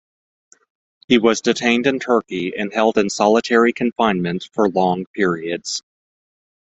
[1.09, 5.83] He was detained in Turkey and held in solitary confinement for long periods.